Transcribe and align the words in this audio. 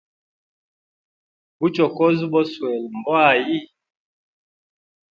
Buchokozi 1.59 2.25
boswele 2.31 2.87
mbwa 2.97 3.19
ayi? 3.33 3.59